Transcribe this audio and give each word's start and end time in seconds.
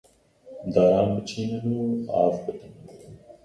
Daran 0.73 1.09
biçînin 1.15 1.69
û 1.77 1.81
av 2.23 2.33
bidin. 2.43 2.75